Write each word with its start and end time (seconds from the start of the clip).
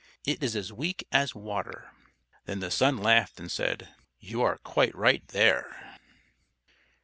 It 0.25 0.41
is 0.41 0.55
as 0.55 0.73
weak 0.73 1.07
as 1.11 1.35
water." 1.35 1.91
Then 2.45 2.59
the 2.59 2.71
Sun 2.71 2.97
laughed 2.97 3.39
and 3.39 3.51
said, 3.51 3.93
"You 4.17 4.41
are 4.41 4.57
quite 4.57 4.95
right 4.95 5.27
there!" 5.27 5.99